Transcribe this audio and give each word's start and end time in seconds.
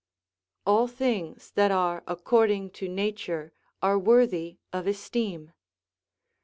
["All 0.65 0.87
things 0.87 1.51
that 1.51 1.69
are 1.69 2.03
according 2.07 2.71
to 2.71 2.89
nature 2.89 3.53
are 3.83 3.99
worthy 3.99 4.57
of 4.73 4.87
esteem." 4.87 5.53